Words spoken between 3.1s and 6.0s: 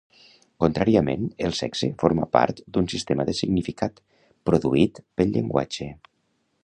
de significat, produït pel llenguatge.